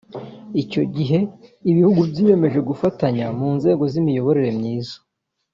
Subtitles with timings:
[0.61, 1.19] Icyo gihe
[1.71, 4.97] ibihugu byiyemeje gufatanya mu nzego z’imiyoborere myiza